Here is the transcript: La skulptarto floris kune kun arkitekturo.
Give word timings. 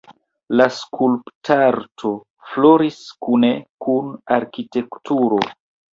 La 0.59 0.65
skulptarto 0.77 2.13
floris 2.53 2.97
kune 3.27 3.53
kun 3.87 4.11
arkitekturo. 4.39 5.45